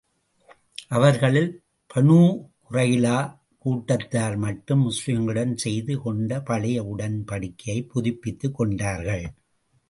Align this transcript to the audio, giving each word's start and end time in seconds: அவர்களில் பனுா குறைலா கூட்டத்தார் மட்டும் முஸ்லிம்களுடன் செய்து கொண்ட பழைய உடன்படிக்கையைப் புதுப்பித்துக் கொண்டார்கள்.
அவர்களில் 0.87 1.63
பனுா 1.95 2.47
குறைலா 2.69 3.39
கூட்டத்தார் 3.57 4.35
மட்டும் 4.35 4.91
முஸ்லிம்களுடன் 4.91 5.53
செய்து 5.55 6.01
கொண்ட 6.01 6.39
பழைய 6.41 6.83
உடன்படிக்கையைப் 6.83 7.87
புதுப்பித்துக் 7.87 8.55
கொண்டார்கள். 8.55 9.31